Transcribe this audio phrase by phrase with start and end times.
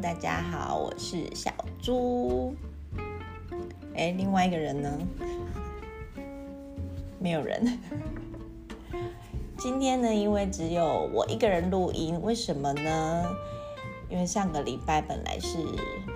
[0.00, 2.54] 大家好，我是小猪。
[3.94, 4.98] 哎，另外一个人呢？
[7.18, 7.78] 没有人。
[9.58, 13.26] 今天呢，因为只有我一个人录音，为什么呢？
[14.08, 15.58] 因为上个礼拜本来是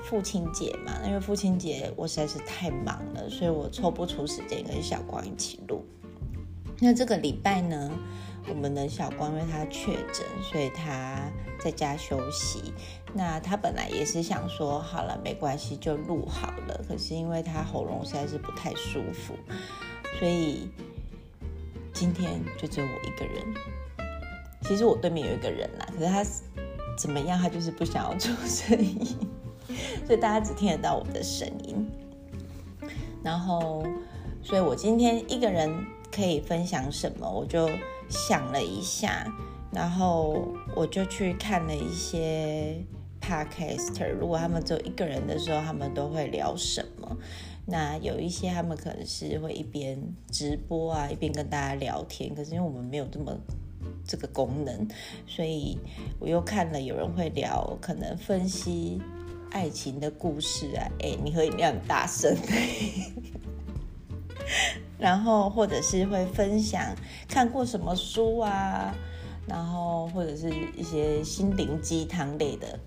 [0.02, 5.84] 父亲节嘛，因为父亲节我实在是太忙了，所以我抽不出时间跟小光一起录。
[6.80, 7.90] 那这个礼拜呢？
[8.46, 12.74] 我们的小光因为他确诊，所以他在家休息。
[13.14, 16.84] 那他本来也是想说，好了，没关系，就录好了。
[16.86, 19.34] 可是因为他喉咙实在是不太舒服，
[20.18, 20.68] 所以
[21.92, 23.54] 今天就只有我一个人。
[24.62, 26.24] 其实我对面有一个人啦，可是他
[26.98, 29.06] 怎么样，他就是不想要出声音，
[30.06, 31.90] 所以大家只听得到我的声音。
[33.22, 33.84] 然后，
[34.42, 35.72] 所以我今天一个人
[36.14, 37.70] 可以分享什么，我就。
[38.08, 39.26] 想了一下，
[39.72, 42.76] 然后我就去看了一些
[43.20, 44.10] podcaster。
[44.12, 47.16] 如果他们只有一个人的时候，他们都会聊什么？
[47.66, 49.98] 那有一些他们可能是会一边
[50.30, 52.34] 直播啊，一边跟大家聊天。
[52.34, 53.34] 可是因为我们没有这么
[54.06, 54.86] 这个功能，
[55.26, 55.78] 所以
[56.20, 59.00] 我又看了有人会聊，可能分析
[59.50, 60.86] 爱情的故事啊。
[61.00, 62.36] 哎，你喝饮料很大声。
[65.04, 66.80] 然后或者是会分享
[67.28, 68.90] 看过什么书啊，
[69.46, 72.80] 然后或者是一些心灵鸡汤类的，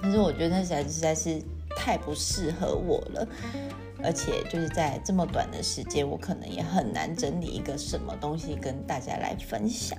[0.00, 1.42] 但是我觉得那实在实在是
[1.76, 3.26] 太不适合我了，
[4.00, 9.98] 而且就是在这么短的时间，我可能也很难整理一个什么东西跟大家来分享，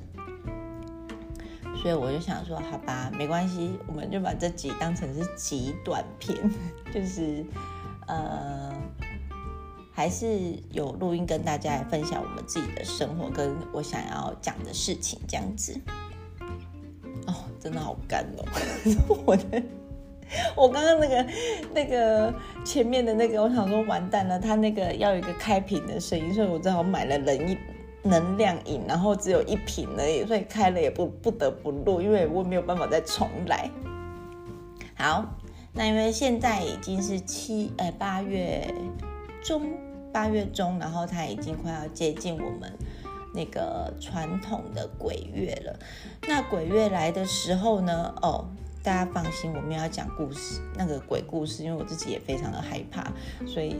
[1.82, 6.38] 所以我就想说，好吧，没关系，我们就把这集当成是极短片，
[6.96, 7.46] 就是
[8.08, 8.39] 呃。
[10.00, 15.78] 还是有录音跟大家来分享我们自己的生活，跟我想要讲的事情这样子。
[17.28, 18.46] 哦，真的好干哦！
[19.28, 19.62] 我的，
[20.56, 21.28] 我刚刚那个
[21.74, 22.34] 那个
[22.64, 27.58] 前面的那个，我想说完蛋了，他那个要有一个开瓶的声音，所以我正好买了冷饮
[28.02, 33.70] 能量饮，然后只有一瓶而已，所以开了也不不得不录，因为我没有办法再重来。
[34.96, 35.26] 好，
[35.74, 38.66] 那因为现在已经是七呃八月
[39.44, 39.70] 中。
[40.12, 42.72] 八月中，然后它已经快要接近我们
[43.34, 45.80] 那个传统的鬼月了。
[46.28, 48.48] 那鬼月来的时候呢，哦，
[48.84, 53.12] 大家放心，我们要讲故事，那个鬼故事，因为我自己也非常的害怕，
[53.46, 53.76] 所以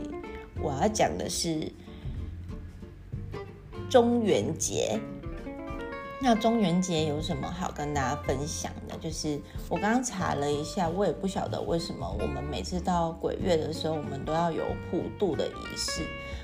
[0.62, 1.70] 我要讲的是
[3.88, 5.00] 中元节。
[6.22, 8.94] 那中元节有什么好跟大家分享的？
[8.98, 16.02] 就是我刚刚查了一下，我也不晓得为什么我们每次到鬼月的时候，我们都要有普渡的仪式。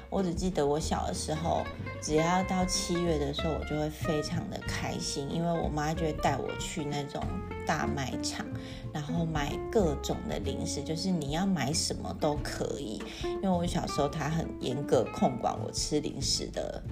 [0.09, 1.63] 我只记得我小的时候，
[2.01, 7.23] 只要到七月的时候，我就会非常的开心，因为我妈就会带我去那种
[7.67, 8.47] 大卖场，
[8.95, 13.03] 然后买各种的零食，就是你要买什么都可以。
[13.23, 16.83] 因为我小时候她很严格控管我吃零食的。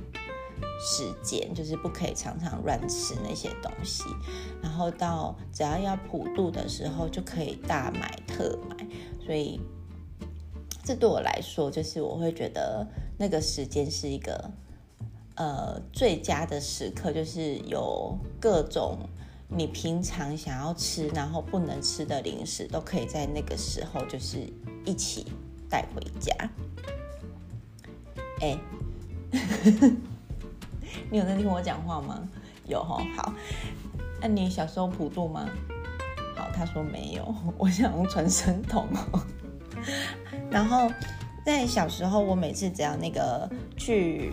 [0.80, 4.04] 时间就是不可以常常乱吃那些东西，
[4.62, 8.86] 然后到只要要普渡的时候就可以大买特买，
[9.24, 9.60] 所以
[10.82, 12.86] 这对我来说就是我会觉得
[13.18, 14.50] 那个时间是一个
[15.36, 18.98] 呃最佳的时刻，就是有各种
[19.48, 24.38] 你平常想要吃然后不能吃的零食都可以在那个时候就是
[24.84, 25.26] 一起
[25.70, 26.34] 带回家。
[28.40, 28.58] 哎。
[31.10, 32.20] 你有在听我讲话吗？
[32.66, 33.32] 有哈，好。
[34.20, 35.48] 那你小时候普渡吗？
[36.36, 37.34] 好，他说没有。
[37.58, 38.86] 我想用传声筒。
[40.50, 40.90] 然后
[41.44, 44.32] 在小时候，我每次只要那个去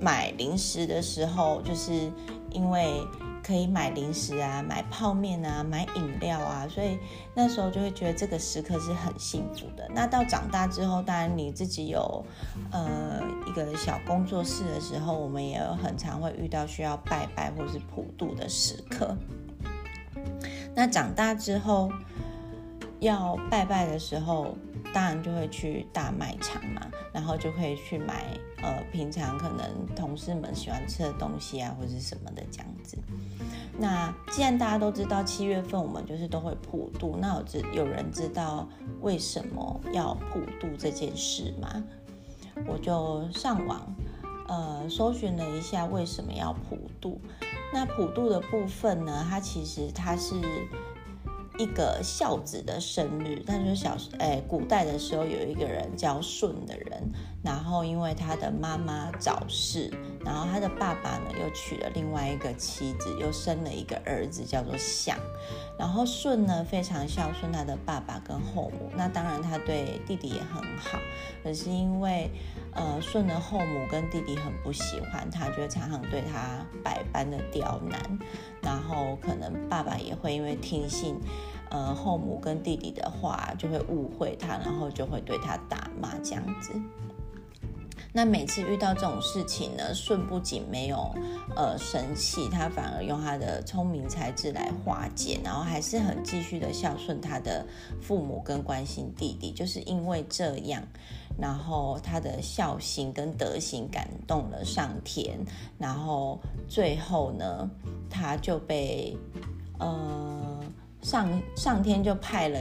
[0.00, 2.10] 买零食的时候，就是
[2.50, 3.00] 因为。
[3.42, 6.98] 可以买零食啊，买泡面啊，买饮料啊，所以
[7.34, 9.88] 那时候就会觉得这个时刻是很幸福的。
[9.94, 12.24] 那到长大之后，当然你自己有
[12.70, 19.16] 呃一个小工作室的时候，我们也有很常会遇到需要拜拜或是普渡的时刻。
[20.74, 21.90] 那长大之后
[23.00, 24.56] 要拜拜的时候。
[24.92, 26.80] 当然就会去大卖场嘛，
[27.12, 28.24] 然后就可以去买
[28.60, 32.98] 呃平常可能同事们喜欢吃的东西啊，或者什么的这样子。
[33.78, 38.68] 那既然大家都知道七月份我们就是都会普渡，那有知有人知道
[39.00, 41.84] 为什么要普渡这件事吗？
[42.66, 43.94] 我就上网
[44.48, 47.20] 呃搜寻了一下为什么要普渡。
[47.72, 50.34] 那普渡的部分呢，它其实它是。
[51.60, 57.12] 一个孝子的生日，他说小哎，古代的时候有一个人叫舜的人，
[57.42, 59.90] 然后因为他的妈妈早逝，
[60.22, 65.16] 然后他的爸爸呢又娶了另外一个妻子，又生了一个儿子叫做相。
[65.78, 70.98] 然后舜呢非常孝顺他的爸爸跟后母，那当然他对弟弟也很好。
[71.42, 72.30] 可是因为
[72.74, 78.18] 呃舜的后母跟弟弟很不喜欢他，就常常对他百般的刁难。
[78.60, 81.18] 然后可能爸爸也会因为听信
[81.70, 86.72] 呃后母跟弟弟的话，就会误会他，然后就会对他打骂这样子。
[88.12, 91.14] 那每次遇到这种事情呢，舜不仅没有
[91.54, 97.64] 呃生气，他反而用他的聪明才智来化解，然后还是很继续的孝顺他的
[98.02, 99.52] 父母跟关心弟弟。
[99.52, 100.82] 就是因为这样，
[101.38, 105.38] 然后他的孝心跟德行感动了上天，
[105.78, 107.70] 然后最后呢，
[108.10, 109.16] 他就被
[109.78, 110.60] 呃
[111.00, 112.58] 上上天就派了。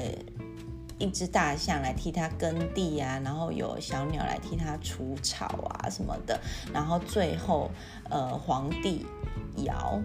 [1.00, 6.40] 一只大象来替它耕地啊，然后有小鸟来替它除草啊什么的，
[6.72, 7.72] 然后最后，
[8.10, 9.06] 呃，皇帝
[9.63, 10.00] 尧。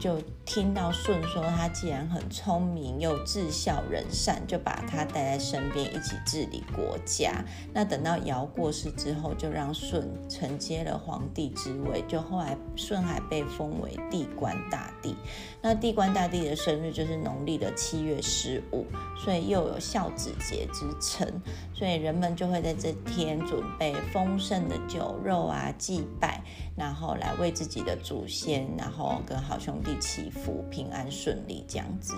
[0.00, 7.44] 就听到舜说他既然很聪明又智孝仁善，就把他带在身边一起治理国家。
[7.74, 12.02] 那等到尧过世之后，就让舜承接了皇帝之位。
[12.08, 15.14] 就后来舜还被封为地官大帝。
[15.60, 18.86] 那地官大帝的生日就是农历的七月十五，
[19.16, 21.28] 所以又有孝子节之称。
[21.74, 26.42] 所以人们就会在这天准备丰盛的酒肉啊，祭拜，
[26.76, 29.81] 然后来为自己的祖先，然后跟好兄。
[29.82, 32.14] 地祈福平安顺利这样子，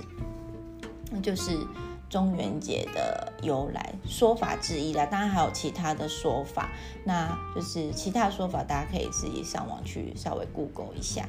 [1.10, 1.58] 那就是
[2.10, 5.06] 中元节的由来说法之一啦。
[5.06, 6.70] 当然还有其他的说法，
[7.04, 11.28] 那就是其他说法，大家可以自己上网去稍微 Google 一下。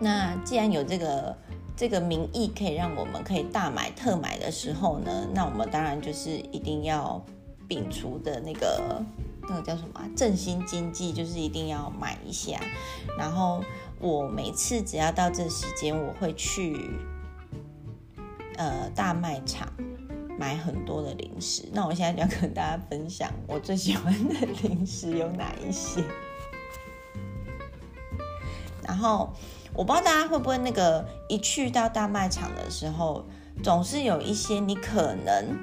[0.00, 1.36] 那既然有这个
[1.76, 7.24] 这个名义可以让我们可以大买特买的时候呢，那我们当然就是一定要
[7.68, 9.02] 摒除的那个
[9.48, 12.60] 那个叫什么振兴经济，就是一定要买一下，
[13.16, 13.62] 然后。
[14.02, 16.90] 我每次只要到这时间，我会去
[18.56, 19.72] 呃大卖场
[20.36, 21.68] 买很多的零食。
[21.72, 24.34] 那我现在就要跟大家分享我最喜欢的
[24.64, 26.04] 零食有哪一些。
[28.84, 29.32] 然后
[29.72, 33.24] 我不知道大家会不会那个一去到大卖场的时候，
[33.62, 35.56] 总是有一些你可能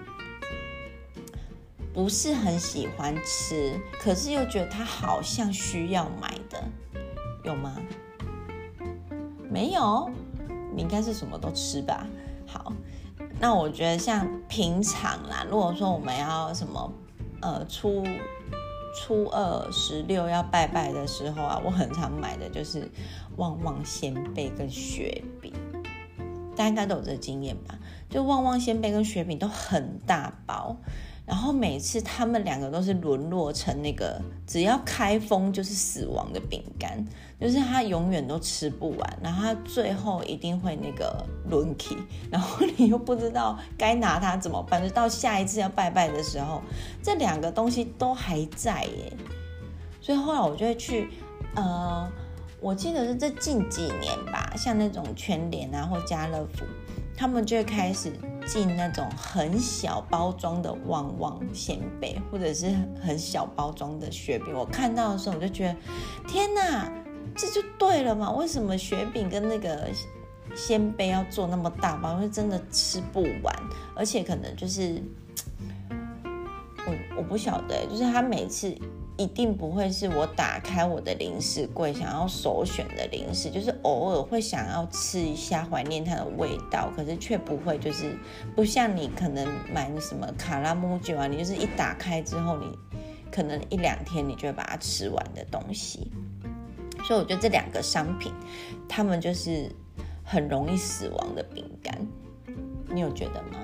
[1.94, 6.64] 不是很喜欢吃，可是又觉得它好像需要买的，
[7.44, 7.76] 有吗？
[9.50, 10.10] 没有，
[10.76, 12.06] 你应该是什么都吃吧。
[12.46, 12.72] 好，
[13.40, 16.92] 那我觉得像平常啦，如果说我们要什么，
[17.42, 18.04] 呃，初
[18.96, 22.90] 初二十六要拜拜的时候啊，我很常买的就是
[23.38, 25.52] 旺旺仙贝跟雪饼，
[26.56, 27.78] 大家应该都有这经验吧？
[28.10, 30.78] 就旺旺仙贝跟雪饼都很大包。
[31.30, 37.06] 然后每次他们两个都是沦落成那个只要开封就是死亡的饼干，
[37.40, 41.96] 就是他永远都吃不完，然后他最后一定会那个轮起，
[42.32, 46.64] 然后你又不知道该拿它怎么办，就到下一次要拜拜的时候，
[47.04, 49.14] 这两个东西都还在耶，
[50.02, 51.10] 所以后来我就会去，
[51.54, 52.12] 呃，
[52.60, 56.66] 我记得是这近几年吧，像那种全联啊或家乐福。
[57.16, 58.14] 他们就会开始
[58.52, 64.52] 进那种很小包装的旺旺鲜贝，或者是很小包装的雪饼。
[64.54, 65.76] 我看到的时候，我就觉得，
[66.28, 66.92] 天哪，
[67.36, 68.32] 这就对了嘛？
[68.32, 69.88] 为什么雪饼跟那个
[70.56, 72.14] 鲜贝要做那么大包？
[72.16, 73.56] 因为真的吃不完，
[73.96, 75.00] 而且可能就是，
[75.92, 78.76] 我我不晓得，就是他每次。
[79.20, 88.18] 一定不会是我打开我的零食柜想要首选的零食，就是偶尔会想要吃一下，怀念它的味道，可是却不会就是
[88.56, 92.68] 不像你可能买什么卡拉木酒啊，你就是一打开之后，你
[93.30, 96.10] 可能一两天你就会把它吃完的东西。
[97.04, 98.32] 所以我觉得这两个商品，
[98.88, 99.70] 他们就是
[100.24, 101.94] 很容易死亡的饼干。
[102.88, 103.60] 你有觉得吗？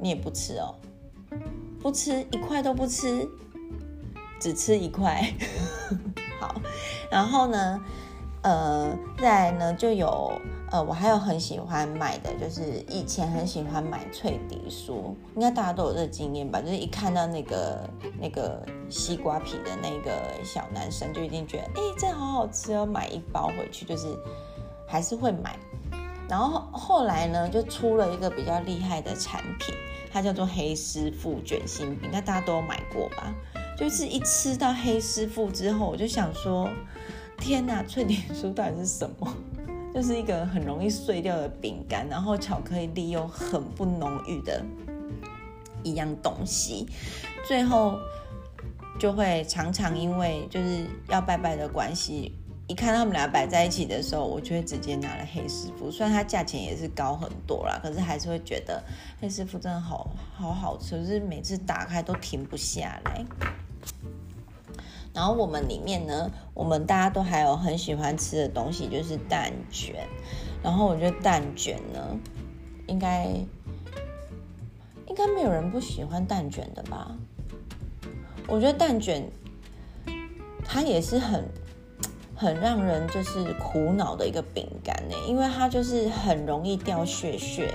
[0.00, 0.74] 你也不吃哦，
[1.80, 3.28] 不吃一块都不吃。
[4.40, 5.22] 只吃一块，
[6.40, 6.54] 好，
[7.10, 7.80] 然后呢，
[8.42, 10.32] 呃，再来呢就有，
[10.70, 16.60] 呃，我还有很喜欢买的，就是以前很喜欢买脆笛酥，应该大家都有这个经验吧？
[16.60, 24.06] 就是一看到那个那个西瓜皮的那个小男生，就一定觉得，哎，这好好吃哦，买一包回去，就是
[24.88, 25.54] 还是会买。
[26.28, 29.74] 然后后来呢，就出了一个比较厉害的产品，
[30.12, 33.34] 它叫做黑师傅卷心饼，那大家都有买过吧？
[33.80, 36.68] 就是一吃到黑师傅之后，我就想说，
[37.38, 39.34] 天哪，脆点酥到底是什么？
[39.94, 44.62] 就是一个很容易碎掉的饼干，然后巧克力又很不浓郁的
[45.82, 46.86] 一样东西。
[47.48, 47.98] 最后
[48.98, 52.32] 就会常常因为就是要拜拜的关系，
[52.66, 55.90] 一看他们俩摆在一起的时候，我就会直接拿了黑师傅。
[55.90, 58.84] 虽然它价钱也是高很多啦，可是还是会觉得
[59.18, 63.24] 黑师傅真的好好好吃，就是每次打开都停不下来。
[65.12, 70.06] 然后我们里面呢，我们大家都还有很喜欢吃的东西，就是蛋卷。
[70.62, 72.16] 然后我觉得蛋卷呢，
[72.86, 73.24] 应该
[75.06, 77.16] 应该没有人不喜欢蛋卷的吧？
[78.46, 79.28] 我觉得蛋卷
[80.64, 81.48] 它也是很
[82.36, 87.74] 很让人就是苦恼的一个饼干呢，因为它就是很容易掉屑屑，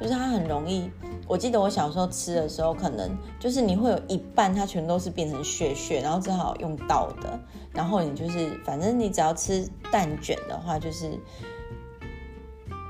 [0.00, 0.90] 就是它很容易。
[1.26, 7.38] 我记得我小时候吃的时候，可能就是你会有一半它全都是变成屑屑，然后只好用倒的。
[7.72, 11.18] 然后你就是反正你只要吃蛋卷的话，就是。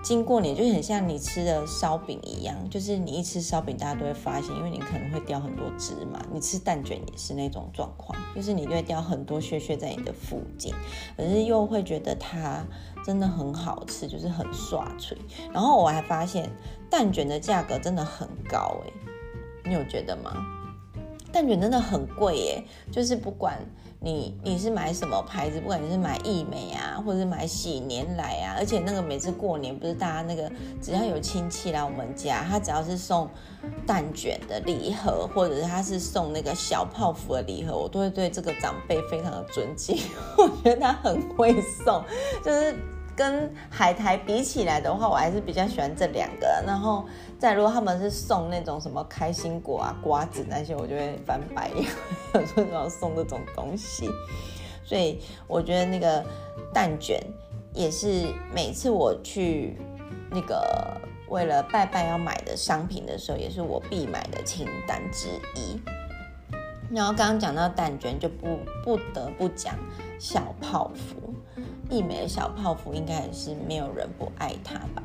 [0.02, 6.20] 经过你就很像你吃的烧饼一样，就是你一吃烧饼，大家都会发现，因为你可能会掉很多芝麻。
[6.30, 10.74] 你吃蛋卷也是那种状况，就是你会掉很多屑屑在你的附近，
[11.16, 12.62] 可是又会觉得它
[13.02, 15.16] 真的很好吃，就是很刷脆。
[15.54, 16.50] 然后我还发现
[16.94, 18.92] 蛋卷的价格真的很高诶，
[19.64, 20.30] 你有觉得吗？
[21.32, 23.58] 蛋卷真的很贵耶，就是不管。
[23.98, 25.58] 你你是买什么牌子？
[25.58, 30.48] 不管你是买益美啊，或者是买喜年来啊，而且那个每次过年不是大家那个
[30.80, 33.28] 只要有亲戚来我们家，他只要是送
[33.84, 39.98] 蛋卷的礼盒，或者是他是送那个小泡芙的礼盒，我都会对这个长辈非常的尊敬。
[40.38, 42.04] 我觉得他很会送，
[42.44, 42.76] 就是。
[43.16, 46.46] 跟海苔比起来的话，我还是比较喜欢这两个。
[46.66, 47.04] 然后
[47.38, 51.86] 再如果他们是送那种什么开心果啊、瓜子那些，我就会翻白眼。
[52.34, 54.10] 有时候要送这种东西，
[54.84, 56.24] 所以我觉得那个
[56.72, 57.20] 蛋卷
[57.72, 59.76] 也是每次我去
[60.30, 65.80] 那个为了拜拜要买的商品的时候，也是我必买的清单之一。
[66.90, 69.74] 然后刚刚讲到蛋卷，就不不得不讲
[70.18, 71.34] 小泡芙。
[71.90, 75.02] 一美的小泡芙应该也是没有人不爱它吧？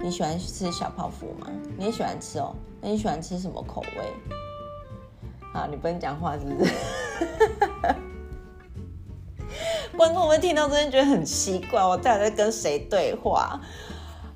[0.00, 1.48] 你喜欢吃小泡芙吗？
[1.76, 2.54] 你也喜欢吃哦？
[2.80, 4.12] 那你喜欢吃什么口味？
[5.52, 6.72] 啊，你不能讲话是不是？
[9.96, 13.60] 观众们听到这边觉得很奇怪，我到底在跟谁对话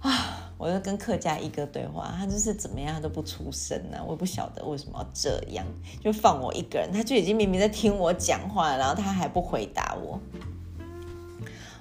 [0.00, 0.12] 啊？
[0.58, 5.66] 我就跟客家一哥对话，他就是怎么样他都不出声呢，我也不晓得为什么要这样，
[6.00, 10.18] 就放我一个人，他就已经明明在听我讲话，然后他还不回答我。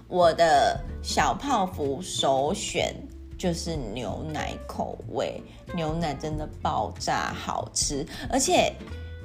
[0.08, 2.96] 我的小泡芙首选
[3.38, 5.42] 就是牛奶口味，
[5.76, 8.74] 牛奶真的爆炸好吃，而且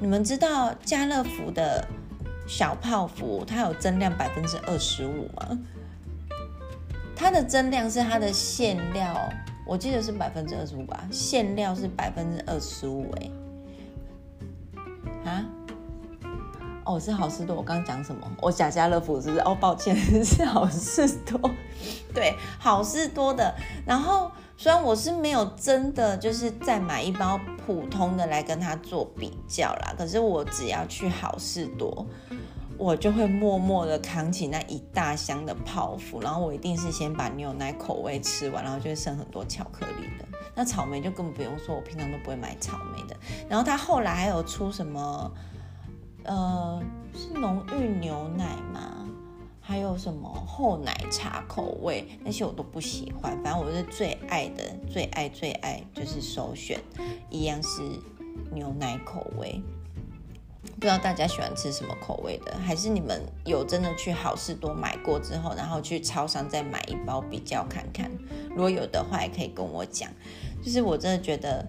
[0.01, 1.87] 你们知道家乐福的
[2.47, 5.59] 小泡芙它有增量百分之二十五吗？
[7.15, 9.29] 它的增量是它的馅料，
[9.67, 13.15] 我记得是百分之二十五吧，馅料是百分之二十五，
[15.25, 15.45] 哎，啊？
[16.85, 17.55] 哦，是好事多。
[17.57, 18.27] 我刚刚讲什么？
[18.41, 19.41] 我假家乐福是不是？
[19.41, 19.95] 哦，抱歉，
[20.25, 21.51] 是好事多。
[22.15, 23.55] 对，好事多的。
[23.87, 32.07] 然后虽然我是没有真的就是再买一包普通的来跟他做比较啦，可是我只要去好事多，
[32.77, 40.25] 我就会默默的扛起那一大箱的泡芙，然后我一定是先把牛奶口味吃完，然后就会剩很多巧克力的。
[40.55, 43.17] 那草莓就根本不用说，我平常都不会买草莓的。
[43.49, 45.31] 然后他后来还有出什么？
[46.25, 46.83] 呃，
[47.15, 49.09] 是浓郁牛奶吗？
[49.61, 52.07] 还有什么厚奶茶口味？
[52.25, 53.41] 那些我都不喜欢。
[53.43, 56.81] 反正我是最爱的，最爱最爱就是首选，
[57.31, 57.81] 一样是
[58.53, 59.63] 牛奶口味。
[60.75, 62.57] 不知道大家喜欢吃什么口味的？
[62.59, 68.11] 还是你们有真的去好事多买过之后，然后去超商再买一包比较看看？
[68.51, 70.11] 如果有的话，也可以跟我讲。
[70.63, 71.67] 就是我真的觉得。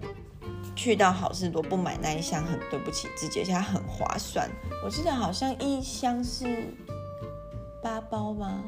[0.82, 4.50] 去到好事多不买那一箱很对不起自己，而且它很划算。
[4.84, 6.74] 我记得好像一箱是
[7.84, 8.64] 八包吗？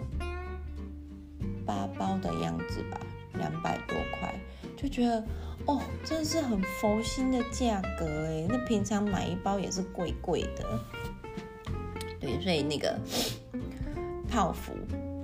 [1.66, 3.00] 八包的样子吧，
[3.40, 4.32] 两百多块，
[4.78, 5.26] 就觉得
[5.66, 8.46] 哦，真的是很佛心的价格哎。
[8.48, 10.80] 那平常买一包也是贵贵的。
[12.20, 12.96] 对，所以那个
[14.30, 14.74] 泡芙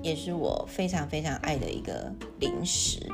[0.01, 3.07] 也是我非常非常爱的一个零食，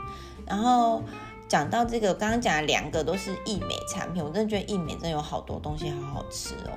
[0.48, 1.04] 然后。
[1.48, 6.72] 讲到这个，刚刚讲的两个都是益美产品，我真的觉得益美真的有好多东西好好吃哦。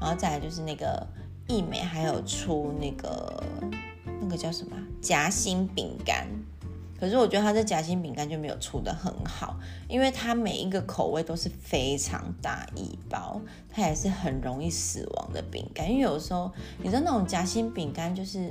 [0.00, 1.06] 然后再来就是那个
[1.46, 3.44] 益美还有出那个
[4.20, 6.26] 那个叫什么夹心饼干，
[6.98, 9.56] 可是我觉得它的夹心饼干就没有出的很好，
[9.88, 13.40] 因为它每一个口味都是非常大一包，
[13.70, 15.90] 它也是很容易死亡的饼干。
[15.90, 18.50] 因为有时候你知道那种夹心饼干就是。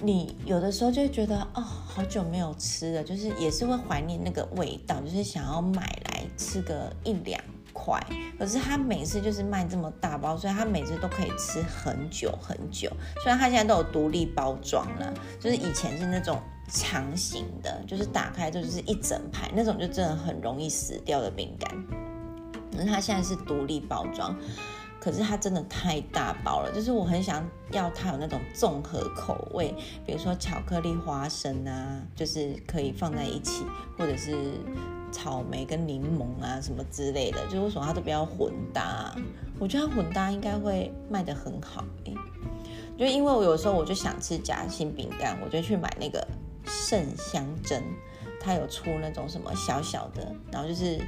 [0.00, 7.40] 你有的时候就会觉得哦，好久没有吃了，就是也是会怀念那个味道，就是想要买来吃个一两
[7.72, 8.00] 块，
[8.38, 12.88] 可是他每次就是卖这么大包，所以他每次都可以吃很久很久。
[13.22, 21.68] 虽然他现在都有独立包装了，就是以前是那种长形的，就是打开就是一整排那种，就真的很容易死掉的饼干。
[22.70, 24.36] 可是他现在是独立包装。
[25.00, 29.74] 可是它真的太大包了，就是我很想要它有那种综合口味，
[30.04, 33.64] 比如说巧克力花生啊，就是可以放在一起，
[33.96, 34.54] 或者是
[35.12, 39.14] 草莓跟柠檬啊什么之类的，就为什么它都比较混搭？
[39.58, 42.14] 我觉得它混搭应该会卖得很好诶。
[42.98, 46.26] 就因为我有时候我就想吃夹心饼干，我就去买那个
[46.66, 47.82] 圣香珍，
[48.40, 50.98] 它有出那种什么小小的，然后就是。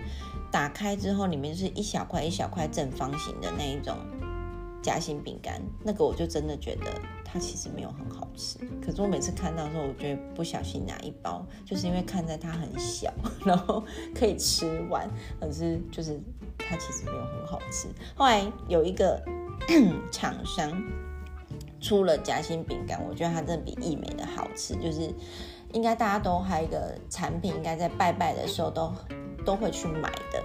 [0.52, 3.96] 打开之后，里面就是一小块一小块正方形的那一种
[4.82, 6.86] 夹心饼干，那个我就真的觉得
[7.24, 8.58] 它其实没有很好吃。
[8.84, 13.14] 可是我每次看到的时候，我觉得不小心拿一包，就是因为看在它很小，
[13.46, 13.80] 然后
[14.12, 15.08] 可以吃完，
[15.40, 16.20] 可是就是
[16.58, 17.86] 它其实没有很好吃。
[18.16, 19.22] 后来有一个
[20.10, 20.82] 厂商
[21.80, 25.14] 出了夹心饼干，我觉得它真的比益美的好吃，就是
[25.72, 28.92] 应该大家都还有一个产品，应该在拜拜的时候都。
[29.42, 30.44] 都会去买的，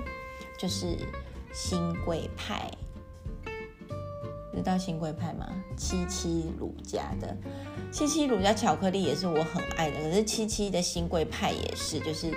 [0.58, 0.98] 就是
[1.54, 2.72] 新贵派，
[4.54, 5.46] 知道新贵派吗？
[5.76, 7.36] 七七乳家的
[7.92, 12.34] 七七乳家巧克力也是我很爱的，可是七七的新贵派也是，就是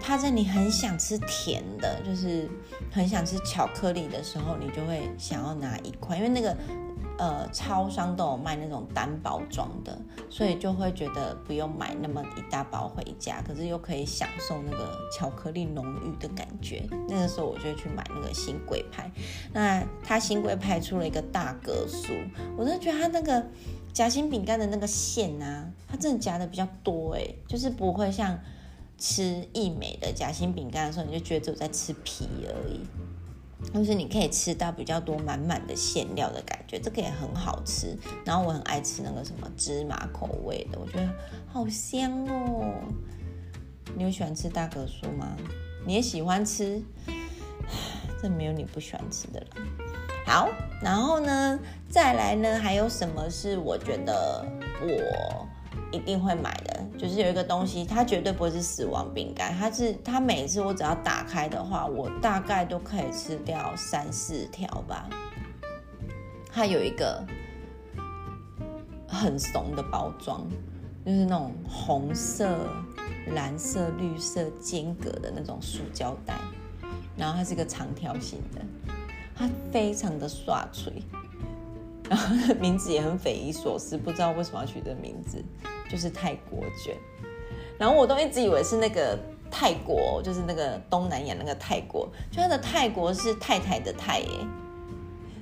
[0.00, 2.48] 它在你很想吃甜的，就是
[2.92, 6.56] 很想吃巧克力的时候，你就会想要拿一块，因为那个。
[7.18, 9.98] 呃，超商都有卖那种单包装的，
[10.30, 16.88] 所以就会觉得不用买那么一大包回家，可是又可以享受那个巧克力浓郁的感觉。
[17.08, 19.10] 那个时候我就去买那个新贵派。
[19.52, 22.12] 那它新贵派出了一个大格数，
[22.56, 23.44] 我真的觉得它那个
[23.92, 28.38] 夹心饼干的那个馅啊，它真的夹的比较多哎，就是不会像
[28.96, 32.86] 吃益美的夹心饼干的时候，你就觉得只有在吃皮而已。
[33.74, 37.96] 就是你可以吃到比较多满满的馅料的感觉，这个也很好吃。
[38.24, 41.08] 然后我很爱吃那个什么芝麻口味的，我觉得
[41.46, 42.72] 好香哦。
[43.96, 45.36] 你有喜欢吃大格酥吗？
[45.84, 46.82] 你也喜欢吃？
[48.22, 49.46] 这没有你不喜欢吃的了。
[50.26, 50.48] 好，
[50.82, 54.46] 然后呢，再来呢，还有什么是我觉得
[54.82, 55.48] 我。
[55.90, 65.08] 一定会买的，就是有一个东西，它绝对不会是死亡饼干，它是它每次我只要打开的话，我大概都可以吃掉三四条吧。
[66.52, 67.24] 它有一个
[69.06, 70.46] 很怂的包装，
[71.06, 72.58] 就是那种红色、
[73.34, 76.34] 蓝色、绿色间隔的那种塑胶袋，
[77.16, 78.60] 然后它是一个长条形的，
[79.34, 80.92] 它非常的刷脆，
[82.10, 85.42] 然后名字也很匪夷所思，不知道为什么要取这个名字。
[85.88, 86.94] 就是泰国卷，
[87.78, 89.18] 然后我都一直以为是那个
[89.50, 94.28] 泰国，就是那个东南亚那个泰国，就它的泰国是太太的泰耶，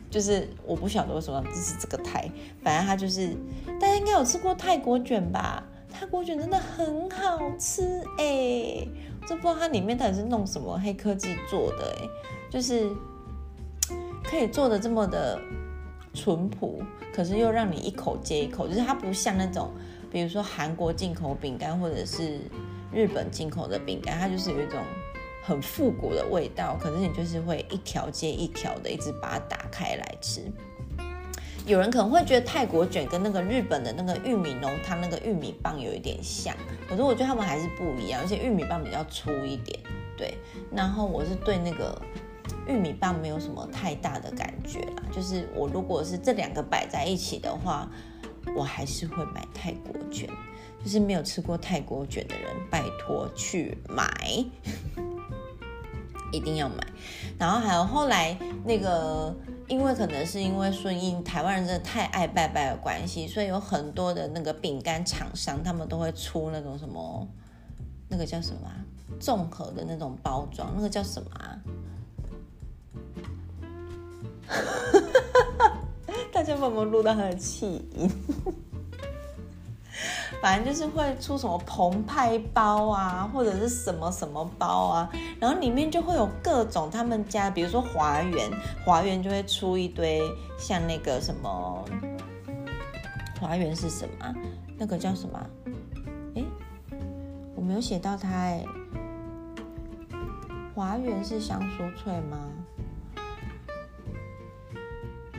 [0.09, 2.31] 就是我不晓得为什么就是这个泰，
[2.63, 3.37] 反正它就是
[3.81, 5.65] 大家应该有吃过泰国卷吧？
[5.93, 8.87] 泰国卷真的很好吃哎，
[9.23, 12.09] 我不知道它里面到底是弄什么黑科技做的哎，
[12.49, 12.89] 就是
[14.23, 15.41] 可以做的这么的
[16.15, 16.81] 淳朴，
[17.13, 19.73] 可是又让你一口接一口，就是它不像那种。
[20.11, 22.41] 比如说韩国进口饼干，或者是
[22.93, 24.81] 日本进口的饼干，它就是有一种
[25.43, 26.77] 很复古的味道。
[26.81, 30.41] 可是你就是会一条接一条的，一直把它打开来吃。
[31.67, 36.57] 有人可能会觉得泰国卷跟那个日本的那个玉米浓汤那个玉米棒有一点像，
[36.89, 39.79] 可是我觉得他们还是不一样，而且玉米棒比较粗一点。
[40.17, 40.39] 对，
[40.71, 42.01] 然后我是对那个
[42.69, 45.03] 玉米棒没有什么太大的感觉啦。
[45.13, 47.91] 就是我如果是这两个摆在一起的话。
[48.55, 50.29] 我还是会买泰国卷，
[50.83, 54.45] 就是没有吃过泰国卷的人，拜托去买，
[56.33, 56.77] 一定要买。
[57.39, 59.35] 然后还有后来那个，
[59.69, 67.29] 因为可能是因为顺应台湾人真的太爱拜拜的关系，所以有很多的那个饼干厂商，他们都会出那种什么，
[68.09, 68.77] 那个叫什么啊
[69.21, 71.61] 综合的那种包装，那个叫什么啊？
[76.37, 78.11] 大家有没有录到他的气音？
[80.43, 88.51] 反正就是会出什么澎湃包啊，或者是什么什么包啊，然后里面就会有各种他们家，比如说华园，
[88.85, 90.21] 华园就会出一堆
[90.59, 91.83] 像那个什么，
[93.41, 94.35] 华园是什么？
[94.77, 95.47] 那个叫什么？
[96.35, 96.45] 哎，
[97.55, 98.63] 我没有写到它哎，
[100.75, 102.37] 华园是香酥脆吗？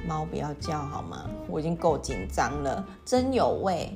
[0.08, 1.30] 猫不要叫好吗？
[1.48, 2.86] 我已经够紧张了。
[3.06, 3.92] 真有味，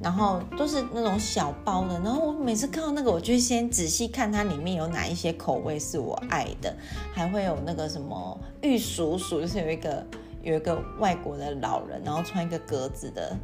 [0.00, 1.98] 然后都是那种小包的。
[2.00, 6.76] 然后我每次看到那个，我就先仔细看它里面有哪一些口味是我爱的，
[7.14, 10.06] 还会有那个什么玉鼠鼠，就是有一个
[10.42, 13.36] 有一个外国的老人，然后穿一个格子的。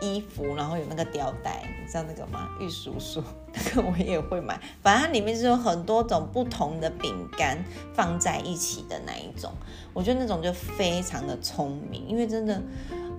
[0.00, 2.48] 衣服，然后有那个吊带，你知道那个吗？
[2.58, 4.60] 玉鼠鼠，那个我也会买。
[4.82, 7.62] 反正它里面是有很多种不同的饼干
[7.92, 9.52] 放在一起的那一种，
[9.92, 12.60] 我觉得那种就非常的聪明，因为真的，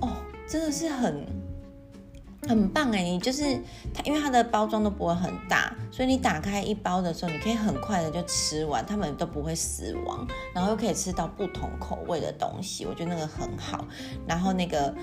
[0.01, 0.09] 哦，
[0.47, 1.25] 真的是很
[2.47, 3.01] 很棒哎！
[3.03, 3.43] 你就是
[3.93, 13.85] 它，因为它的包装都不会很大，所以你打开一包的时候，你可以很快的就吃完，它们都不会死亡，然后又可以吃到不同口味的东西，我觉得那个很好。
[14.27, 14.93] 然后那个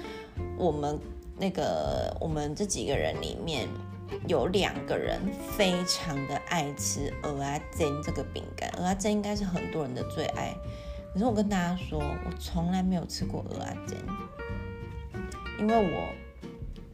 [0.57, 0.99] 我们。
[1.43, 3.67] 那个我们这几个人里面
[4.27, 5.21] 有两个人
[5.57, 10.55] 非常的爱吃鹅阿珍这个饼干，鹅阿珍应该是很多人的最爱。
[11.13, 13.97] 可是我跟大家说，我从来没有吃过鹅阿珍，
[15.59, 16.09] 因为我。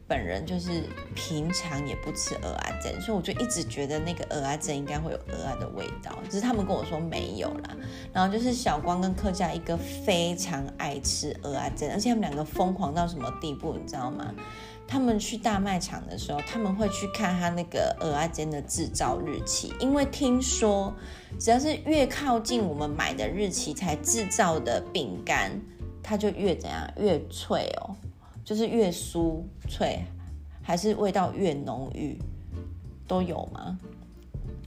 [0.09, 7.75] 本人就是平常也不吃鹅啊珍，所以我就一直觉得那个鹅啊珍应该会有鹅啊的味道，只是他们跟我说没有啦。
[8.13, 14.33] 然后就是小光跟客家一个非常爱吃鹅啊珍，而且他们两个疯狂到什么地步，你知道吗？
[14.87, 20.93] 他们去大卖场的时候，他们会去看他那个鹅啊煎的制造日期，因为听说
[21.37, 25.51] 只要是越靠近我们买的日期才制造的饼干，
[26.01, 27.95] 它就越怎样越脆哦。
[28.45, 29.99] 就是越酥脆，
[30.63, 32.17] 还是味道越浓郁，
[33.05, 33.77] 都有吗？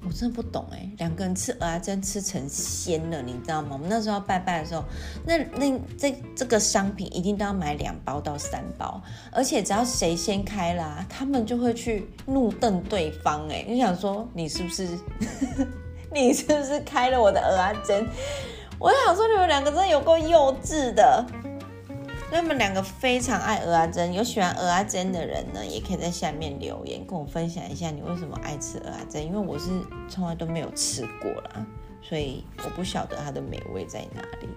[0.07, 0.91] 我真的不懂哎。
[0.99, 3.69] 两个人吃鹅真吃成仙了，你知道吗？
[3.73, 4.85] 我们那时候拜拜的时候，
[5.27, 13.65] 那那这这个商品一定都要买两包到三包，而且只要谁先开啦，他们就会去怒瞪对方哎。
[13.69, 14.89] 你想说你是不是
[16.13, 18.07] 你是不是开了我的鹅真？
[18.79, 21.25] 我想说你们两个真的有够幼稚的。
[22.31, 29.69] 他们两个非常爱鹅阿珍，有喜欢鹅阿珍的人呢，也可以在下面留言跟我分享一下你为什么爱吃鹅阿珍，因为我是
[30.09, 31.67] 从来都没有吃过啦，
[32.01, 34.49] 所以我不晓得它的美味在哪里。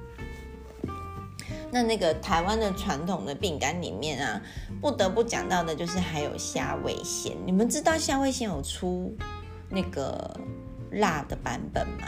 [1.72, 4.42] 那那个台湾的传统的饼干里面啊，
[4.80, 9.12] 不得不讲到的就是还有虾味鲜，你们知道虾味鲜有出
[9.70, 10.40] 那个
[10.92, 12.06] 辣的版本吗？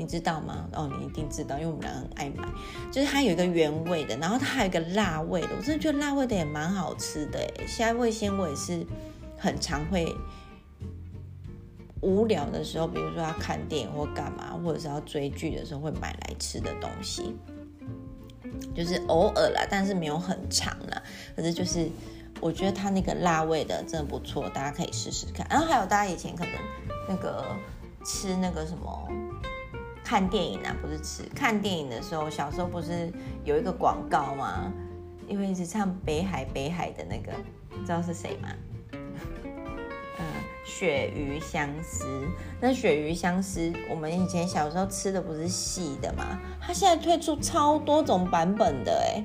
[0.00, 0.66] 你知道吗？
[0.72, 2.48] 哦，你一定知道，因为我们俩很爱买。
[2.90, 5.48] 就是它有一个原味的，然后它还有一个辣味的。
[5.58, 7.66] 我真的觉得辣味的也蛮好吃的诶。
[7.66, 8.84] 虾味鲜我也是
[9.36, 10.10] 很常会
[12.00, 17.36] 无聊的时候，比如说要看电影或干嘛，或者是要追剧的时候会买来吃的东西。
[18.74, 21.02] 就是偶尔啦，但是没有很长啦。
[21.36, 21.90] 可是就是
[22.40, 25.46] 我觉得它那个辣味的真的不错，大家可以试试看。
[25.50, 26.52] 然后还有大家以前可能
[27.06, 27.44] 那个
[28.02, 29.08] 吃那个什么。
[30.10, 31.22] 看电影啊，不是吃。
[31.36, 33.12] 看电影的时候，小时候不是
[33.44, 34.72] 有一个广告吗？
[35.28, 37.30] 因为一直唱《北海北海》的那个，
[37.86, 38.48] 知道是谁吗？
[38.90, 40.26] 嗯，
[40.66, 42.26] 鳕鱼香丝。
[42.60, 46.40] 那鳕鱼香丝，我们以前小时候吃的不是细的吗？
[46.60, 49.24] 它现在推出超多种版本的，哎，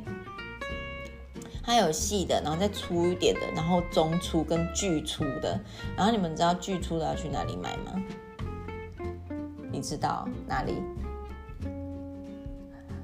[1.64, 5.60] 它有细的，然后再粗一点的，然后中粗跟巨粗的。
[5.98, 8.00] 然后你们知道巨粗的要去哪里买吗？
[9.76, 10.82] 你知道哪里？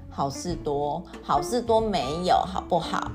[0.10, 3.12] 好事多，好事多没有，好不好？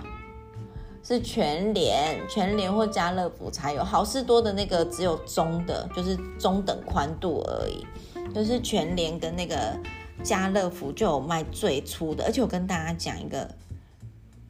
[1.02, 3.82] 是全联，全联或家乐福才有。
[3.82, 7.86] 好事多的那个只有中的，就是中等宽度而已。
[8.34, 9.56] 就是全联跟那个
[10.22, 12.24] 家乐福就有卖最粗的。
[12.24, 13.48] 而且我跟大家讲一个，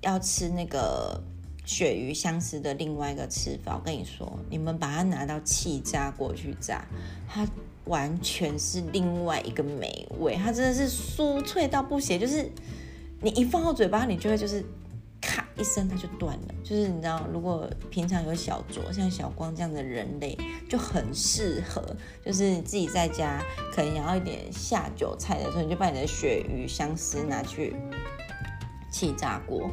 [0.01, 1.21] 要吃那个
[1.65, 3.77] 鳕鱼相思的另外一个吃法。
[3.77, 6.85] 我跟你说，你们把它拿到气炸锅去炸，
[7.29, 7.47] 它。
[7.87, 12.49] 完全是另外一个美味，它真的是酥脆到不行，就是
[13.21, 14.65] 你一放到嘴巴，你就会就是
[15.21, 16.55] 咔一声它就断了。
[16.63, 20.37] 就是你知道，如果平常有小酌，像小光这样的人类，
[20.69, 21.83] 就很适合，
[22.25, 27.75] 就是你自己在家可能想要一点下酒菜的时候，你就把你的鳕鱼香丝拿去
[28.91, 29.71] 气炸锅。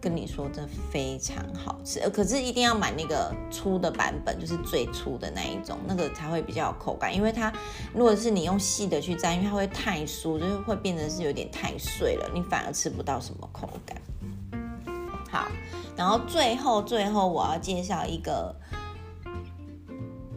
[0.00, 7.12] 跟你说，真的非常好吃，可是一定要买那个粗的版本，就是最粗的那一种，那个才会比较有口感。
[7.14, 7.52] 因为它
[7.92, 14.00] 如果是你用细的去蘸，因为它会太酥，就是会变得是有点太碎了，你反而吃不到什么口感。
[15.28, 15.48] 好，
[15.96, 18.54] 然后最后最后我要介绍一个，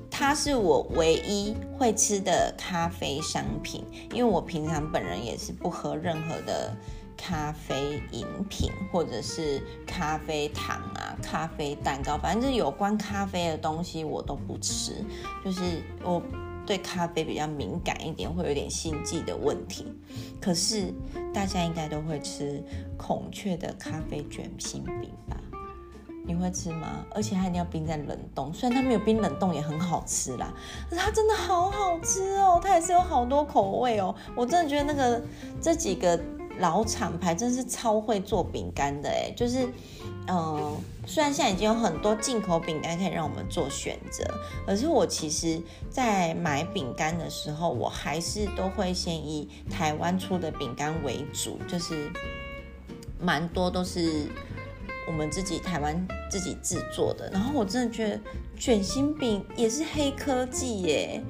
[0.09, 6.75] 它是我唯一会吃的咖啡商品，因为我平常本人也是不喝任何的。
[7.21, 15.05] 咖啡饮品，或者是咖啡糖啊、咖啡蛋糕，反正就是有关咖啡的东西我都不吃。
[15.45, 15.61] 就是
[16.03, 16.19] 我
[16.65, 19.85] 对咖啡比较敏感一点，会有点心悸的问题。
[20.41, 20.91] 可是
[21.31, 22.63] 大家应该都会吃
[22.97, 25.37] 孔雀的咖啡卷心饼吧？
[26.25, 27.05] 你会吃吗？
[27.13, 30.51] 而且它一定要冰在冷冻，虽然它没有冰冷冻也很好吃啦，
[30.89, 34.13] 可是它真的好好吃哦，它也是有好多口味哦。
[34.35, 35.21] 我真的觉得那个
[35.61, 36.19] 这几个
[36.61, 39.67] 老厂牌真是超会做饼干的哎，就是。
[40.27, 44.23] 嗯，虽然现在已经有很多进口饼干可以让我们做选择，
[44.67, 52.09] 可是我其实，在买饼干的时候，我还是都会先以台湾出的饼干为主，就是
[53.19, 54.27] 蛮多都是
[55.07, 57.29] 我们自己台湾自己制作的。
[57.31, 58.19] 然后我真的觉得
[58.55, 61.21] 卷心饼也是黑科技耶。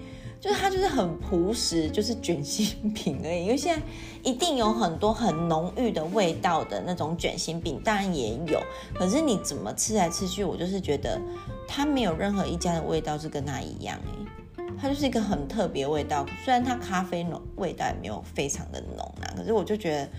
[0.41, 3.43] 就是它就是很朴实，就是卷心饼而已。
[3.43, 3.85] 因为现在
[4.23, 8.59] 一定有很多很浓郁的味道的那种卷心饼，当然也有。
[8.95, 11.21] 可是你怎么吃来吃去，我就是觉得
[11.67, 14.65] 它没有任何一家的味道是跟它一样哎。
[14.81, 20.09] 它就是一个很特别味道，虽然它咖啡浓味道也没有非常的浓啊，可是我就觉得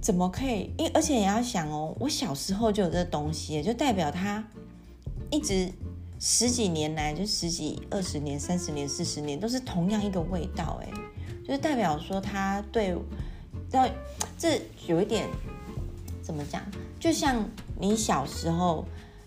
[0.00, 0.72] 怎么可以？
[0.78, 4.42] 因而且也要想哦，我小时候就有这东西，就代表它
[5.30, 5.70] 一直。
[6.26, 10.88] 十几年来，就十几、二十年、三十年、四十年，都是同样一个味道，哎，
[11.46, 12.96] 就是代表说他对，
[13.72, 13.86] 要
[14.38, 15.28] 这有一点
[16.22, 16.62] 怎么讲？
[16.98, 17.46] 就像
[17.78, 18.86] 你小时候，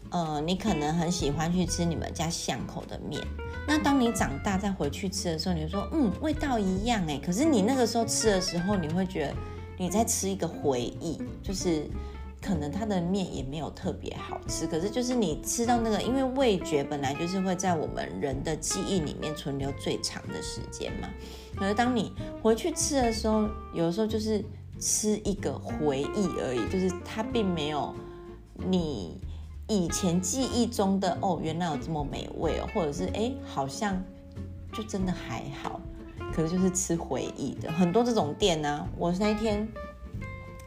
[0.09, 3.21] 呃，你可能很喜欢去吃你们家巷口的面，
[3.67, 9.35] 那当你长大再回去吃的时候，你就说，嗯，味道一样，哎，可是你那个时候吃的时候，你会觉得
[9.77, 11.87] 你在吃一个回忆，就是。
[12.47, 21.09] 可能它的面也没有特别好吃，可是就是你吃到那个，因为味觉本来就是会在我们人的记忆里面存留最长的时间嘛。
[21.57, 24.41] 可是当你回去吃的时候，有的时候就是
[24.79, 27.93] 吃一个回忆而已，就是它并没有
[28.53, 29.19] 你
[29.67, 34.01] 以前记忆中的哦，原来有这么美味，或者是哎，好像
[34.71, 35.81] 就真的还好，
[36.33, 38.87] 可是就是吃回忆的很多这种店呢。
[38.97, 39.67] 我那天。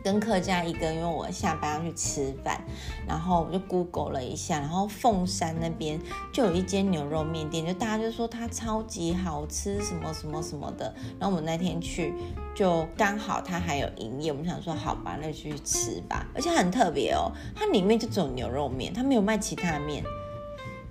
[0.02, 2.60] 跟客家一个，因为我下班要去吃饭，
[3.06, 6.00] 然后我就 Google 了一下，然后凤山那边
[6.32, 10.94] 就有一间牛肉面店，就大家就说它超级好吃，什么什么什么的。
[11.18, 12.14] 然后我们那天去，
[12.54, 16.26] 就刚好它还有营业，我们想说好吧，那就去吃吧。
[16.34, 20.02] 而且很特别哦，它里面就只有牛肉面，它没有卖其他面，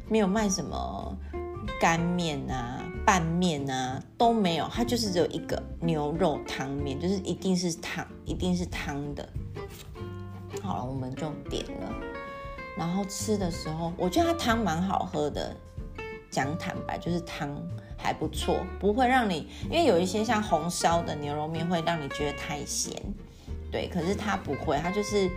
[0.08, 1.18] 没有卖什么
[1.80, 2.84] 干面啊。
[3.10, 9.28] 拌面啊都没有，它就是只有一个牛肉汤面，就是一定是汤，一定是汤的。
[10.62, 11.92] 好了，我们就点了，
[12.78, 15.56] 然后吃的时候，我觉得它汤蛮好喝的。
[16.30, 17.60] 讲坦白，就是汤
[17.98, 22.96] 还不错，不会让你，因为有一些像红烧的牛肉面会让你觉得太咸，
[23.72, 25.28] 对，可是它不会，它就是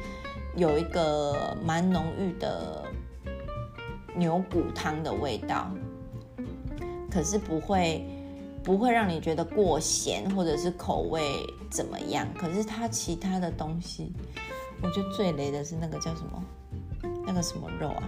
[0.55, 2.85] 有一个蛮浓郁的
[4.15, 5.71] 牛骨汤的味道。
[7.13, 8.07] 可是不会，
[8.63, 12.27] 不会让你觉得过咸，或者是口味怎么样。
[12.39, 14.15] 可是它其他的东西，
[14.83, 16.43] 我觉得最雷的是那个叫什么，
[17.27, 18.03] 那个什么肉啊？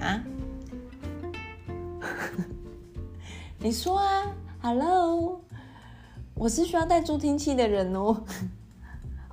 [0.00, 0.22] 啊？
[3.58, 5.40] 你说啊，Hello，
[6.34, 8.22] 我是需要带助听器的人哦。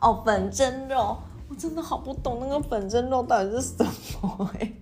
[0.01, 3.85] 哦，粉蒸肉，我真的好不懂那个粉蒸肉到底是什
[4.21, 4.73] 么哎。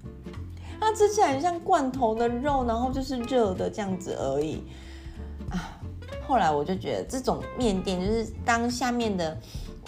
[0.79, 4.63] 它吃起来很像罐头的肉，然后就是热的这样子而已
[5.49, 5.77] 啊。
[6.27, 9.37] 后来我就觉得这种面店，就是当下面的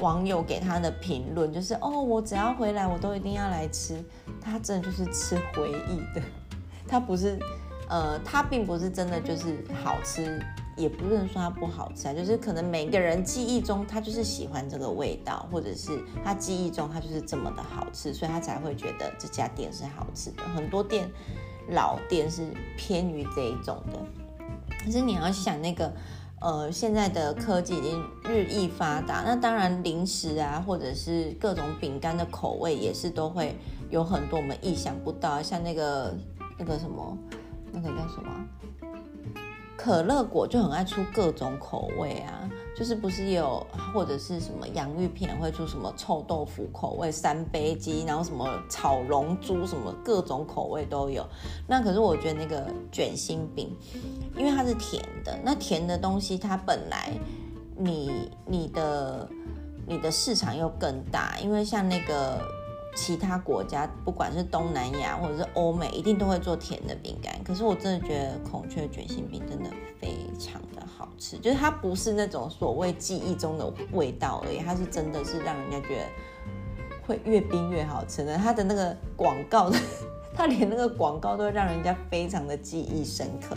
[0.02, 4.04] 网友给他的评论，就是哦，我只要回来，我都一定要来吃。
[4.42, 6.22] 他真的就是吃回忆的，
[6.88, 7.40] 他不是，
[7.90, 10.40] 呃，他并不是真的就是好吃。
[10.78, 20.44] 也不能说它不好吃啊，就是可能每个人记忆中他就是喜欢这个味道，或者是他记忆中他就是这么的好吃，所以他才会觉得这家店是好吃的。
[20.56, 21.10] 很多店
[21.72, 24.00] 老店是偏于这一种的，
[24.86, 25.92] 可是你要想那个，
[26.40, 33.58] 呃，现在的科技已经日益发达，那当然零食啊，或者是各种饼干的口味也是都会
[33.90, 36.16] 有很多我们意想不到，像那个
[36.58, 37.18] 那个什么，
[37.72, 38.32] 那个叫什么？
[39.78, 51.26] 可乐果就很爱出各种口味啊，就是不是有或者是什么洋芋片会出什么臭豆腐口味、三杯鸡，然后什么炒龙珠什么各种口味都有。
[51.68, 53.74] 那可是我觉得那个卷心饼，
[54.36, 57.12] 因为它是甜的，那甜的东西它本来
[57.78, 59.30] 你你的
[59.86, 62.42] 你的市场又更大，因为像那个。
[62.98, 67.32] 其他国家不管是东南亚或者是欧美，一定都会做甜的饼干。
[67.44, 69.70] 可是我真的觉得孔雀卷心饼真的
[70.02, 76.06] 非常的好吃，就是它不是那种所谓记忆中的味道而已，它是真的是让人家觉得
[77.06, 78.36] 会越冰越好吃的。
[78.36, 79.72] 它的那个广告，
[80.34, 83.56] 它连那个广告都让人家非常的记忆深刻。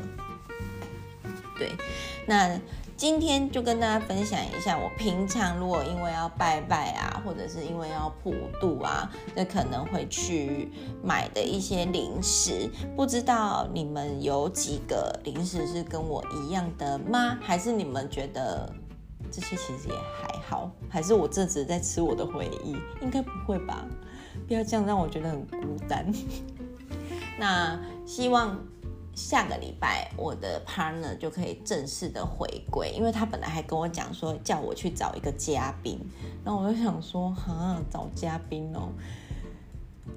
[1.58, 1.72] 对，
[2.26, 2.60] 那。
[3.00, 10.70] 今天就跟大家分享一下，我平常如果因为要拜拜啊，或者是因为要普渡啊，那可能会去
[11.02, 12.68] 买的一些零食。
[12.94, 17.38] 不知道你们有几个零食是跟我一样的吗？
[17.40, 18.70] 还是你们觉得
[19.32, 20.70] 这些其实也还好？
[20.90, 22.76] 还是我这只是在吃我的回忆？
[23.00, 23.82] 应该不会吧？
[24.46, 25.58] 不要这样让我觉得很孤
[25.88, 26.04] 单。
[27.38, 28.62] 那希望
[29.20, 36.00] 下个礼拜我的 partner 就可以正式的回归，因为他本来还跟我讲说叫我去找一个嘉宾，
[36.42, 38.88] 然后我就想说，哈，找嘉宾哦。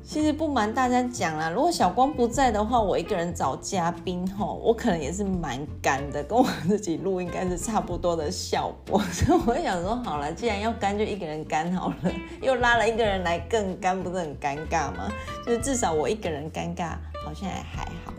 [0.03, 8.99] 其实不瞒大家讲啦，如果小光不在的话，我一个人找嘉宾吼，我可能也是蛮干的，跟我自己录应该是差不多的效果。
[9.11, 12.11] 所以我想说，好了，既然要干，就一个人干好了。
[12.41, 15.11] 又拉了一个人来更干，不是很尴尬吗？
[15.45, 18.13] 就是至少我一个人尴尬，好像也还好。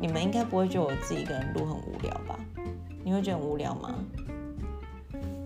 [0.00, 2.38] 你们应该不会觉得我自己一个人录很无聊吧？
[3.04, 3.94] 你会觉得很无聊吗？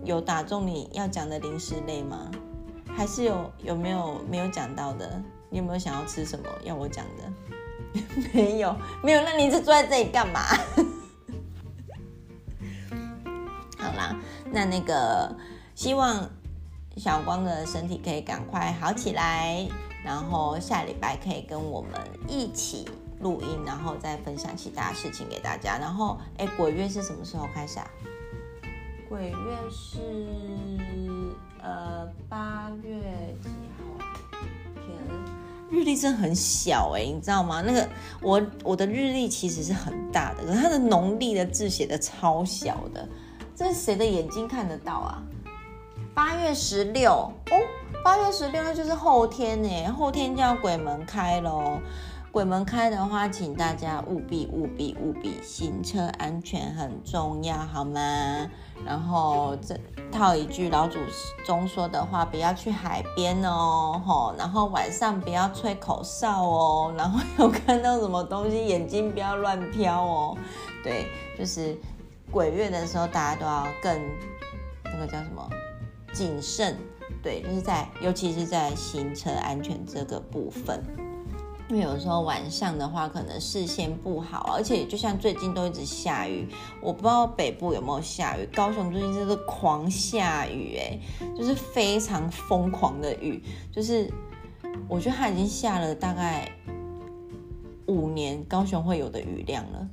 [0.05, 2.31] 有打中你要讲的零食类吗？
[2.97, 5.21] 还是有有没有没有讲到的？
[5.51, 7.25] 你有没有想要吃什么要我讲的？
[8.33, 9.21] 没有，没有。
[9.23, 10.41] 那你一直坐在这里干嘛？
[13.79, 14.17] 好啦，
[14.53, 15.35] 那那个
[15.75, 16.29] 希望
[16.97, 19.67] 小光的身体可以赶快好起来，
[20.05, 21.93] 然后下礼拜可以跟我们
[22.29, 22.89] 一起
[23.25, 25.79] 录音，然后再分享其他事情给大家。
[25.79, 27.91] 然后，哎，鬼月是什么时候开始啊？
[29.09, 29.99] 鬼月是
[31.63, 33.01] 呃八月
[33.43, 34.05] 几号？
[34.75, 34.85] 天。
[35.71, 37.63] 日历真的很小哎，你知道吗？
[37.63, 37.89] 那个
[38.21, 43.09] 我我的日历其实是很大的，可是它的农历的字写的超小的，
[43.57, 45.23] 这是谁的眼睛看得到啊？
[46.15, 47.57] 八月十六哦，
[48.05, 51.81] 八月十六那就是后天呢，后天就要鬼门开喽。
[52.35, 58.01] 鬼门开的话，请大家务必务必务必行车安全很重要，好吗？
[58.85, 59.79] 然后这
[60.11, 60.99] 套一句老祖
[61.47, 64.35] 宗说的话，不要去海边哦，吼。
[64.37, 66.93] 然后晚上不要吹口哨哦。
[66.99, 70.37] 然后有看到什么东西，眼睛不要乱飘哦。
[70.83, 71.07] 对，
[71.39, 71.79] 就是
[72.33, 73.97] 鬼月的时候，大家都要更
[74.87, 75.49] 那个叫什么
[76.13, 76.77] 谨慎。
[77.23, 80.83] 对，就是在尤其是在行车安全这个部分。
[81.69, 86.47] 因为有时候晚上的话，可能视线不好，而且就像最近都一直下雨，
[86.83, 88.47] 我不知道北部有没有下雨。
[88.55, 90.99] 高雄最近真的狂下雨，哎，
[91.37, 94.13] 就是非常疯狂的雨，就是
[94.89, 96.51] 我觉得它已经下了大概
[97.87, 99.89] 五年高雄会有的雨量了。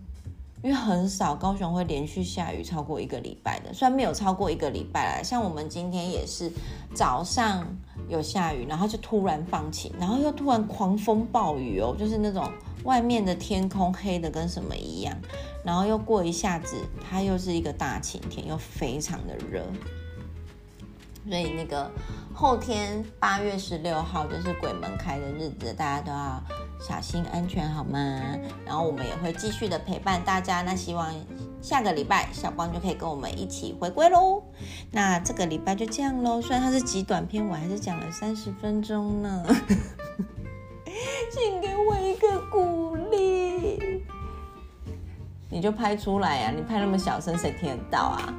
[0.64, 6.52] 因为很少高雄会连续下雨超过一个礼拜的，虽然没有超过一个礼拜啦，像我们今天也是
[6.94, 7.66] 早上
[8.12, 12.52] 有下雨，然后就突然放晴，然后又突然狂风暴雨哦，就是那种
[12.84, 15.18] 外面的天空黑的跟什么一样，
[15.64, 16.76] 然后又过一下子，
[17.10, 19.64] 它又是一个大晴天，又非常的热。
[21.30, 21.90] 所以那个
[22.34, 26.44] 后天八月十六号就是鬼门开的日子，大家都要
[26.80, 28.00] 小心安全，好吗？
[28.66, 30.64] 然后我们也会继续的陪伴大家。
[30.64, 31.14] 那希望
[31.62, 34.44] 下个礼拜小光就可以跟我们一起回归喽。
[34.92, 36.42] 那这个礼拜就这样喽。
[36.42, 39.44] 虽然它是极短片，我还是讲了三十分钟呢。
[41.32, 44.04] 请给我一个鼓励，
[45.50, 46.52] 你就拍出来呀！
[46.54, 48.34] 你拍那么小声，谁听得到啊？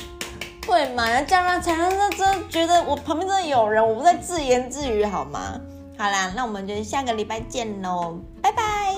[0.66, 1.10] 对嘛？
[1.10, 5.58] 要这样才让他真觉得我旁边真的有人，我不在自言自语，好吗？
[5.96, 8.94] 好啦，那我们就下个礼拜见喽，拜拜。